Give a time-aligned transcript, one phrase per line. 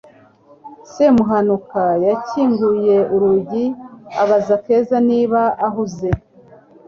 [0.93, 3.65] semuhanuka yakinguye urugi
[4.21, 6.09] abaza keza niba ahuze